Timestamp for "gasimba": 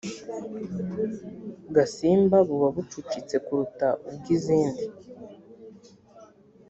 1.75-2.37